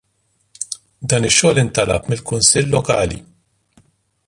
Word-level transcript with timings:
Dan 1.11 1.27
ix-xogħol 1.29 1.61
intalab 1.65 2.09
mill-kunsill 2.13 2.73
lokali. 2.77 3.23